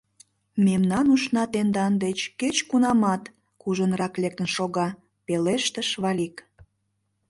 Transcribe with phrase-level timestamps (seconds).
[0.65, 3.23] Мемнан ушна тендан деч кеч-кунамат
[3.61, 4.87] кужунрак лектын шога,—
[5.25, 6.35] пелештыш Валик.